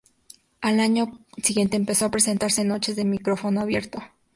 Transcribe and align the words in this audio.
Al 0.61 0.79
año 0.79 1.19
siguiente, 1.43 1.77
empezó 1.77 2.05
a 2.05 2.09
presentarse 2.09 2.61
en 2.63 2.69
noches 2.69 2.95
de 2.95 3.05
micrófono 3.05 3.61
abierto. 3.61 4.01